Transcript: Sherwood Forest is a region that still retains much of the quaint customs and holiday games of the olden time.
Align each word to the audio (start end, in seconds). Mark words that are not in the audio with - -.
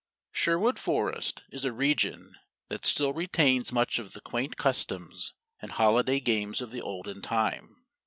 Sherwood 0.31 0.79
Forest 0.79 1.43
is 1.51 1.63
a 1.63 1.71
region 1.71 2.35
that 2.69 2.87
still 2.87 3.13
retains 3.13 3.71
much 3.71 3.99
of 3.99 4.13
the 4.13 4.21
quaint 4.21 4.57
customs 4.57 5.35
and 5.61 5.73
holiday 5.73 6.19
games 6.19 6.59
of 6.59 6.71
the 6.71 6.81
olden 6.81 7.21
time. 7.21 7.85